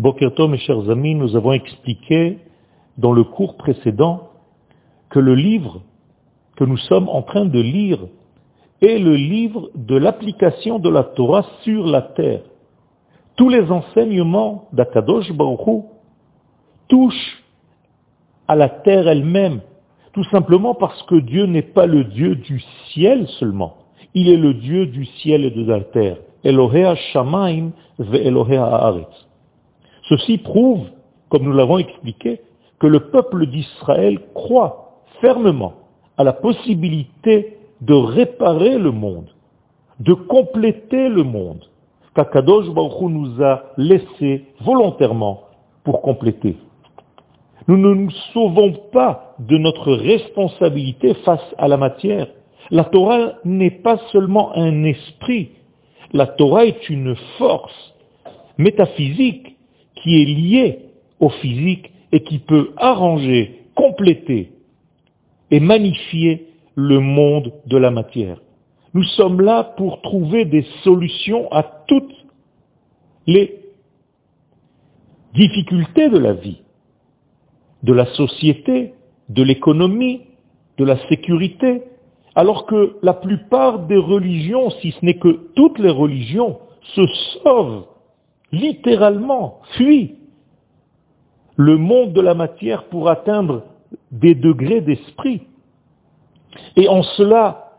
Bokerto, 0.00 0.48
mes 0.48 0.56
chers 0.56 0.88
amis, 0.88 1.14
nous 1.14 1.36
avons 1.36 1.52
expliqué 1.52 2.38
dans 2.96 3.12
le 3.12 3.22
cours 3.22 3.58
précédent 3.58 4.30
que 5.10 5.18
le 5.18 5.34
livre 5.34 5.82
que 6.56 6.64
nous 6.64 6.78
sommes 6.78 7.10
en 7.10 7.20
train 7.20 7.44
de 7.44 7.60
lire 7.60 7.98
est 8.80 8.98
le 8.98 9.14
livre 9.14 9.68
de 9.74 9.98
l'application 9.98 10.78
de 10.78 10.88
la 10.88 11.04
Torah 11.04 11.44
sur 11.64 11.86
la 11.86 12.00
terre. 12.00 12.40
Tous 13.36 13.50
les 13.50 13.70
enseignements 13.70 14.68
d'Akadosh 14.72 15.32
Baruch 15.32 15.84
touchent 16.88 17.44
à 18.48 18.56
la 18.56 18.70
terre 18.70 19.06
elle-même, 19.06 19.60
tout 20.14 20.24
simplement 20.24 20.74
parce 20.74 21.02
que 21.02 21.16
Dieu 21.16 21.44
n'est 21.44 21.60
pas 21.60 21.84
le 21.84 22.04
Dieu 22.04 22.36
du 22.36 22.58
ciel 22.94 23.28
seulement, 23.38 23.76
il 24.14 24.30
est 24.30 24.38
le 24.38 24.54
Dieu 24.54 24.86
du 24.86 25.04
ciel 25.04 25.44
et 25.44 25.50
de 25.50 25.62
la 25.66 25.82
terre. 25.82 26.16
Elohea 26.42 26.94
Shamaim 27.12 27.72
ve 27.98 28.14
Elohea 28.14 28.64
Haaretz. 28.64 29.29
Ceci 30.10 30.38
prouve, 30.38 30.88
comme 31.28 31.44
nous 31.44 31.52
l'avons 31.52 31.78
expliqué, 31.78 32.40
que 32.80 32.88
le 32.88 33.10
peuple 33.10 33.46
d'Israël 33.46 34.18
croit 34.34 35.02
fermement 35.20 35.74
à 36.18 36.24
la 36.24 36.32
possibilité 36.32 37.58
de 37.80 37.94
réparer 37.94 38.76
le 38.76 38.90
monde, 38.90 39.30
de 40.00 40.12
compléter 40.12 41.08
le 41.08 41.22
monde, 41.22 41.64
qu'Akadosh 42.16 42.68
Baruch 42.70 43.02
nous 43.02 43.40
a 43.42 43.62
laissé 43.76 44.46
volontairement 44.62 45.42
pour 45.84 46.02
compléter. 46.02 46.56
Nous 47.68 47.76
ne 47.76 47.94
nous 47.94 48.10
sauvons 48.34 48.72
pas 48.92 49.36
de 49.38 49.58
notre 49.58 49.92
responsabilité 49.92 51.14
face 51.24 51.54
à 51.56 51.68
la 51.68 51.76
matière. 51.76 52.26
La 52.72 52.84
Torah 52.84 53.34
n'est 53.44 53.70
pas 53.70 53.98
seulement 54.10 54.52
un 54.56 54.82
esprit, 54.82 55.50
la 56.12 56.26
Torah 56.26 56.66
est 56.66 56.88
une 56.90 57.14
force 57.38 57.94
métaphysique 58.58 59.49
qui 60.02 60.20
est 60.20 60.24
liée 60.24 60.78
au 61.18 61.28
physique 61.28 61.90
et 62.12 62.20
qui 62.20 62.38
peut 62.38 62.72
arranger, 62.76 63.62
compléter 63.74 64.52
et 65.50 65.60
magnifier 65.60 66.46
le 66.74 67.00
monde 67.00 67.52
de 67.66 67.76
la 67.76 67.90
matière. 67.90 68.40
Nous 68.94 69.04
sommes 69.04 69.40
là 69.40 69.62
pour 69.62 70.02
trouver 70.02 70.44
des 70.44 70.66
solutions 70.82 71.50
à 71.52 71.62
toutes 71.86 72.14
les 73.26 73.60
difficultés 75.34 76.08
de 76.08 76.18
la 76.18 76.32
vie, 76.32 76.62
de 77.82 77.92
la 77.92 78.06
société, 78.14 78.94
de 79.28 79.42
l'économie, 79.42 80.22
de 80.78 80.84
la 80.84 80.96
sécurité, 81.08 81.82
alors 82.34 82.66
que 82.66 82.96
la 83.02 83.14
plupart 83.14 83.86
des 83.86 83.96
religions, 83.96 84.70
si 84.80 84.92
ce 84.92 85.04
n'est 85.04 85.18
que 85.18 85.50
toutes 85.54 85.78
les 85.78 85.90
religions, 85.90 86.58
se 86.94 87.06
sauvent, 87.42 87.84
littéralement, 88.52 89.60
fuient 89.76 90.16
le 91.56 91.76
monde 91.76 92.12
de 92.12 92.20
la 92.20 92.34
matière 92.34 92.84
pour 92.84 93.08
atteindre 93.08 93.64
des 94.10 94.34
degrés 94.34 94.80
d'esprit. 94.80 95.42
Et 96.76 96.88
en 96.88 97.02
cela, 97.02 97.72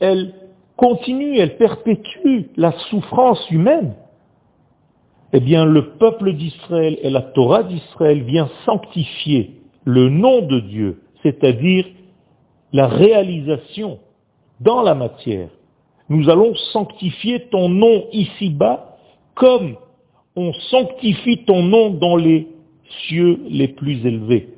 elle 0.00 0.34
continue, 0.76 1.38
elle 1.38 1.56
perpétue 1.56 2.48
la 2.56 2.72
souffrance 2.90 3.50
humaine. 3.50 3.94
Eh 5.32 5.40
bien, 5.40 5.64
le 5.64 5.90
peuple 5.98 6.32
d'Israël 6.32 6.98
et 7.02 7.10
la 7.10 7.20
Torah 7.22 7.62
d'Israël 7.62 8.22
vient 8.22 8.48
sanctifier 8.64 9.60
le 9.84 10.08
nom 10.08 10.42
de 10.42 10.60
Dieu, 10.60 11.02
c'est-à-dire 11.22 11.86
la 12.72 12.86
réalisation 12.86 13.98
dans 14.60 14.82
la 14.82 14.94
matière. 14.94 15.48
Nous 16.08 16.30
allons 16.30 16.54
sanctifier 16.72 17.48
ton 17.50 17.68
nom 17.68 18.06
ici-bas 18.12 18.96
comme 19.34 19.76
on 20.38 20.52
sanctifie 20.70 21.44
ton 21.44 21.64
nom 21.64 21.90
dans 21.90 22.14
les 22.14 22.46
cieux 23.08 23.40
les 23.48 23.66
plus 23.66 24.06
élevés. 24.06 24.50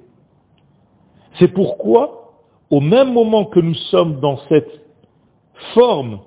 C'est 1.39 1.49
pourquoi, 1.49 2.35
au 2.69 2.81
même 2.81 3.15
moment 3.15 3.47
que 3.47 3.61
nous 3.61 3.75
sommes 3.91 4.21
dans 4.21 4.37
cette 4.51 4.71
forme 5.73 6.21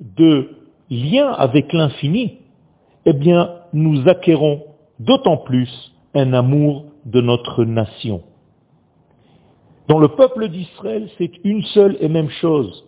de 0.00 0.56
lien 0.88 1.28
avec 1.32 1.74
l'infini, 1.74 2.38
eh 3.04 3.12
bien, 3.12 3.50
nous 3.74 4.08
acquérons 4.08 4.62
d'autant 4.98 5.36
plus 5.36 5.70
un 6.14 6.32
amour 6.32 6.86
de 7.04 7.20
notre 7.20 7.64
nation. 7.64 8.22
Dans 9.86 9.98
le 9.98 10.08
peuple 10.08 10.48
d'Israël, 10.48 11.10
c'est 11.18 11.44
une 11.44 11.62
seule 11.62 11.98
et 12.00 12.08
même 12.08 12.30
chose. 12.30 12.86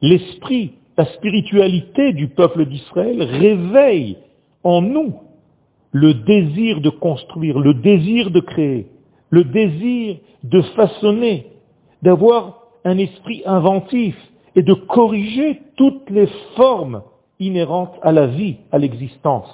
L'esprit, 0.00 0.72
la 0.96 1.04
spiritualité 1.12 2.14
du 2.14 2.28
peuple 2.28 2.64
d'Israël 2.64 3.22
réveille 3.22 4.16
en 4.64 4.80
nous 4.80 5.14
le 5.92 6.14
désir 6.14 6.80
de 6.80 6.88
construire, 6.88 7.58
le 7.58 7.74
désir 7.74 8.30
de 8.30 8.40
créer, 8.40 8.88
le 9.30 9.44
désir 9.44 10.16
de 10.42 10.62
façonner, 10.62 11.46
d'avoir 12.00 12.62
un 12.84 12.98
esprit 12.98 13.42
inventif 13.46 14.16
et 14.56 14.62
de 14.62 14.74
corriger 14.74 15.60
toutes 15.76 16.10
les 16.10 16.26
formes 16.56 17.02
inhérentes 17.38 17.94
à 18.02 18.10
la 18.10 18.26
vie, 18.26 18.56
à 18.72 18.78
l'existence. 18.78 19.48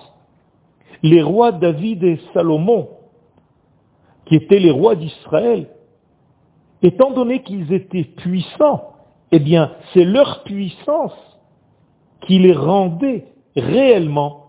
Les 1.03 1.23
rois 1.23 1.53
David 1.53 2.03
et 2.05 2.21
Salomon, 2.33 2.89
qui 4.27 4.37
étaient 4.37 4.59
les 4.59 4.71
rois 4.71 4.95
d'Israël, 4.95 5.69
étant 6.83 7.11
donné 7.11 7.43
qu'ils 7.43 7.73
étaient 7.73 8.05
puissants, 8.05 8.93
eh 9.33 9.41
bien, 9.41 9.73
c'est 9.93 10.05
leur 10.05 10.45
puissance 10.45 11.13
qui 12.23 12.39
les 12.39 12.53
rendait 12.53 13.27
réellement 13.57 14.47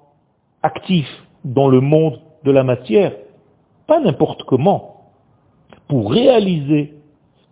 actifs 0.61 1.25
dans 1.43 1.67
le 1.67 1.81
monde 1.81 2.19
de 2.43 2.51
la 2.51 2.63
matière, 2.63 3.13
pas 3.87 3.99
n'importe 3.99 4.43
comment, 4.43 5.11
pour 5.87 6.11
réaliser, 6.11 6.93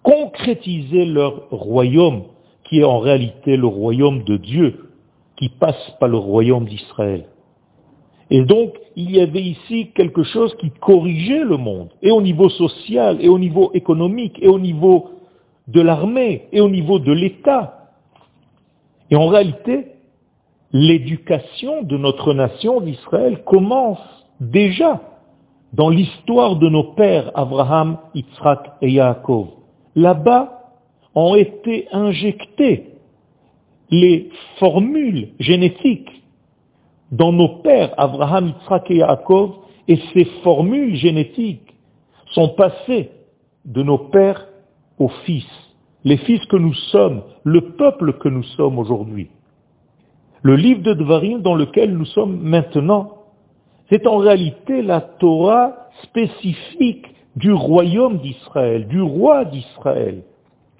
concrétiser 0.03 1.05
leur 1.05 1.49
royaume, 1.49 2.23
qui 2.63 2.79
est 2.79 2.83
en 2.83 2.99
réalité 2.99 3.57
le 3.57 3.67
royaume 3.67 4.23
de 4.23 4.37
Dieu, 4.37 4.89
qui 5.37 5.49
passe 5.49 5.95
par 5.99 6.09
le 6.09 6.17
royaume 6.17 6.65
d'Israël. 6.65 7.25
Et 8.29 8.43
donc, 8.43 8.73
il 8.95 9.11
y 9.11 9.21
avait 9.21 9.41
ici 9.41 9.91
quelque 9.95 10.23
chose 10.23 10.53
qui 10.55 10.71
corrigeait 10.71 11.43
le 11.43 11.57
monde, 11.57 11.89
et 12.01 12.11
au 12.11 12.21
niveau 12.21 12.49
social, 12.49 13.17
et 13.21 13.29
au 13.29 13.39
niveau 13.39 13.71
économique, 13.73 14.37
et 14.41 14.47
au 14.47 14.59
niveau 14.59 15.11
de 15.67 15.81
l'armée, 15.81 16.47
et 16.51 16.61
au 16.61 16.69
niveau 16.69 16.99
de 16.99 17.11
l'État. 17.11 17.91
Et 19.09 19.15
en 19.15 19.27
réalité, 19.27 19.96
l'éducation 20.71 21.83
de 21.83 21.97
notre 21.97 22.33
nation 22.33 22.81
d'Israël 22.81 23.43
commence 23.43 23.99
déjà 24.39 25.01
dans 25.73 25.89
l'histoire 25.89 26.55
de 26.55 26.69
nos 26.69 26.93
pères 26.93 27.31
Abraham, 27.35 27.97
Yitzhak 28.13 28.71
et 28.81 28.91
Yaakov. 28.91 29.47
Là-bas 29.95 30.71
ont 31.15 31.35
été 31.35 31.87
injectées 31.91 32.93
les 33.89 34.29
formules 34.59 35.29
génétiques 35.39 36.23
dans 37.11 37.31
nos 37.31 37.59
pères 37.59 37.93
Abraham, 37.97 38.47
Yitzhak 38.47 38.91
et 38.91 38.97
Yaakov, 38.97 39.51
et 39.87 39.99
ces 40.13 40.25
formules 40.43 40.95
génétiques 40.95 41.73
sont 42.33 42.49
passées 42.49 43.11
de 43.65 43.83
nos 43.83 43.97
pères 43.97 44.47
aux 44.99 45.09
fils, 45.25 45.47
les 46.03 46.17
fils 46.17 46.43
que 46.45 46.57
nous 46.57 46.73
sommes, 46.73 47.23
le 47.43 47.61
peuple 47.75 48.13
que 48.13 48.29
nous 48.29 48.43
sommes 48.43 48.79
aujourd'hui. 48.79 49.29
Le 50.43 50.55
livre 50.55 50.81
de 50.81 50.93
Dvarim 50.93 51.41
dans 51.41 51.55
lequel 51.55 51.97
nous 51.97 52.05
sommes 52.05 52.39
maintenant, 52.41 53.13
c'est 53.89 54.05
en 54.05 54.17
réalité 54.17 54.81
la 54.81 55.01
Torah 55.01 55.89
spécifique 56.03 57.05
du 57.35 57.53
royaume 57.53 58.17
d'Israël, 58.17 58.87
du 58.87 59.01
roi 59.01 59.45
d'Israël. 59.45 60.23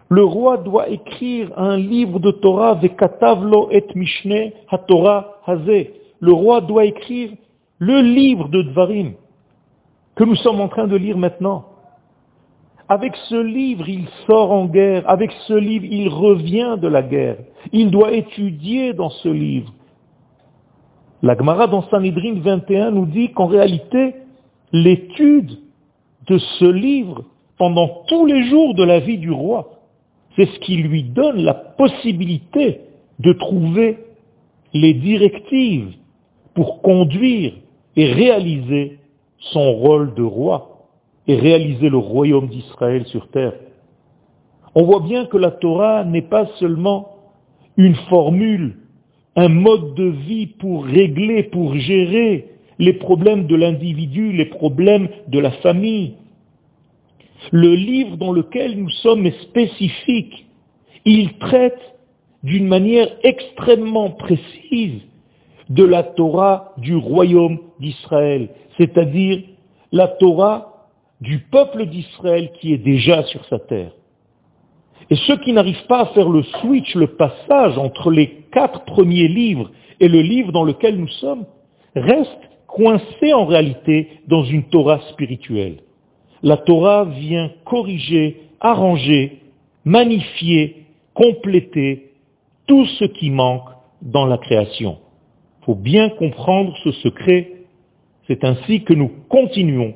Le 0.10 0.24
roi 0.24 0.58
doit 0.58 0.90
écrire 0.90 1.52
un 1.58 1.78
livre 1.78 2.20
de 2.20 2.32
Torah, 2.32 2.76
Vekatavlo 2.76 3.70
et 3.72 3.84
Mishne 3.94 4.52
HaTorah 4.70 5.40
Hazeh. 5.46 5.94
Le 6.20 6.32
roi 6.32 6.62
doit 6.62 6.86
écrire 6.86 7.32
le 7.80 8.02
livre 8.02 8.48
de 8.48 8.62
Dvarim 8.62 9.14
que 10.16 10.24
nous 10.24 10.36
sommes 10.36 10.62
en 10.62 10.68
train 10.68 10.88
de 10.88 10.96
lire 10.96 11.18
maintenant. 11.18 11.67
Avec 12.90 13.16
ce 13.30 13.36
livre, 13.36 13.90
il 13.90 14.08
sort 14.26 14.52
en 14.52 14.66
guerre. 14.66 15.04
Avec 15.10 15.32
ce 15.48 15.54
livre, 15.54 15.86
il 15.86 16.08
revient 16.08 16.78
de 16.82 16.88
la 16.88 17.02
guerre. 17.02 17.38
Il 17.74 17.92
doit 17.92 18.14
étudier 18.14 18.94
dans 18.94 19.10
ce 19.10 19.28
livre. 19.28 19.74
La 21.22 21.36
Gemara 21.36 21.68
dans 21.68 21.82
Sanhedrin 21.90 22.40
21 22.40 22.92
nous 22.92 23.06
dit 23.06 23.32
qu'en 23.32 23.48
réalité, 23.48 24.16
l'étude 24.72 25.58
de 26.28 26.38
ce 26.38 26.66
livre 26.66 27.24
pendant 27.58 28.04
tous 28.08 28.26
les 28.26 28.46
jours 28.46 28.76
de 28.76 28.84
la 28.84 29.00
vie 29.00 29.18
du 29.18 29.32
roi, 29.32 29.82
c'est 30.36 30.46
ce 30.46 30.60
qui 30.60 30.78
lui 30.78 31.04
donne 31.04 31.44
la 31.44 31.56
possibilité 31.56 32.82
de 33.20 33.34
trouver 33.34 33.98
les 34.74 34.94
directives 34.94 35.94
pour 36.54 36.82
conduire 36.82 37.54
et 37.96 38.14
réaliser 38.14 39.00
son 39.40 39.74
rôle 39.74 40.14
de 40.14 40.24
roi 40.24 40.77
et 41.28 41.36
réaliser 41.36 41.90
le 41.90 41.98
royaume 41.98 42.48
d'Israël 42.48 43.06
sur 43.08 43.30
terre. 43.30 43.54
On 44.76 44.84
voit 44.84 45.02
bien 45.02 45.26
que 45.26 45.38
la 45.38 45.52
Torah 45.52 46.04
n'est 46.04 46.22
pas 46.22 46.48
seulement 46.60 47.18
une 47.78 47.96
formule, 48.10 48.78
un 49.36 49.50
mode 49.50 49.94
de 49.96 50.06
vie 50.06 50.48
pour 50.48 50.86
régler, 50.86 51.44
pour 51.44 51.76
gérer 51.76 52.48
les 52.80 52.94
problèmes 52.94 53.48
de 53.48 53.56
l'individu, 53.56 54.32
les 54.32 54.46
problèmes 54.46 55.10
de 55.28 55.40
la 55.40 55.52
famille. 55.52 56.14
Le 57.52 57.74
livre 57.74 58.18
dans 58.18 58.32
lequel 58.32 58.78
nous 58.80 58.90
sommes 58.90 59.26
est 59.26 59.42
spécifique. 59.42 60.46
Il 61.06 61.34
traite 61.38 61.80
d'une 62.44 62.68
manière 62.68 63.10
extrêmement 63.24 64.12
précise 64.12 65.02
de 65.70 65.84
la 65.84 66.04
Torah 66.04 66.74
du 66.78 66.96
royaume 66.96 67.60
d'Israël, 67.80 68.50
c'est-à-dire 68.78 69.42
la 69.92 70.08
Torah 70.08 70.77
du 71.22 71.40
peuple 71.40 71.86
d'Israël 71.88 72.52
qui 72.60 72.74
est 72.74 72.78
déjà 72.78 73.24
sur 73.24 73.44
sa 73.46 73.60
terre. 73.60 73.92
Et 75.10 75.16
ceux 75.16 75.38
qui 75.38 75.54
n'arrivent 75.54 75.86
pas 75.88 76.02
à 76.02 76.06
faire 76.08 76.30
le 76.30 76.44
switch, 76.44 76.94
le 76.96 77.08
passage 77.08 77.78
entre 77.78 78.12
les 78.12 78.44
quatre 78.52 78.84
premiers 78.86 79.28
livres 79.28 79.72
et 80.00 80.08
le 80.08 80.22
livre 80.22 80.52
dans 80.52 80.64
lequel 80.64 80.98
nous 80.98 81.08
sommes, 81.08 81.46
restent 81.96 82.50
coincés 82.68 83.34
en 83.34 83.46
réalité 83.46 84.10
dans 84.28 84.44
une 84.44 84.64
Torah 84.66 85.00
spirituelle. 85.12 85.78
La 86.44 86.58
Torah 86.58 87.06
vient 87.06 87.52
corriger, 87.66 88.42
arranger, 88.60 89.40
magnifier, 89.86 90.86
compléter 91.14 92.12
tout 92.68 92.86
ce 92.86 93.06
qui 93.06 93.32
manque 93.32 93.70
dans 94.02 94.26
la 94.26 94.38
création. 94.38 94.98
Il 95.62 95.66
faut 95.66 95.76
bien 95.76 96.10
comprendre 96.10 96.76
ce 96.84 96.92
secret. 96.92 97.52
C'est 98.28 98.44
ainsi 98.44 98.84
que 98.84 98.94
nous 98.94 99.12
continuons 99.30 99.96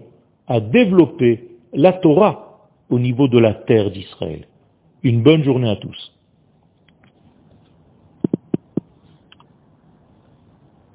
à 0.51 0.59
développer 0.59 1.47
la 1.73 1.93
Torah 1.93 2.67
au 2.89 2.99
niveau 2.99 3.29
de 3.29 3.39
la 3.39 3.53
terre 3.53 3.89
d'Israël. 3.89 4.47
Une 5.01 5.23
bonne 5.23 5.43
journée 5.43 5.69
à 5.69 5.77
tous. 5.77 6.11